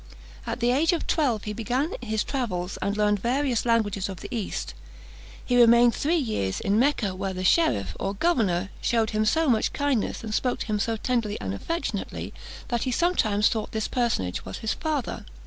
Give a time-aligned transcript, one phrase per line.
[0.47, 4.19] At the age of twelve he began his travels, and learned the various languages of
[4.21, 4.73] the East.
[5.45, 9.73] He remained three years in Mecca, where the cherif, or governor, shewed him so much
[9.73, 12.33] kindness, and spoke to him so tenderly and affectionately,
[12.69, 15.23] that he sometimes thought that personage was his father.